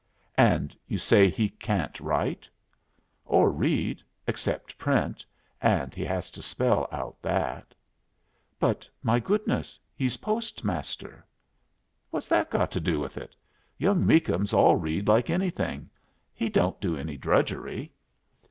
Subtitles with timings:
[0.39, 2.49] "And you say he can't write?"
[3.23, 5.23] "Or read, except print,
[5.61, 7.75] and he has to spell out that."
[8.57, 11.23] "But, my goodness, he's postmaster!"
[12.09, 13.35] "What's that got to do with it?
[13.77, 15.87] Young Meakums all read like anything.
[16.33, 17.93] He don't do any drudgery."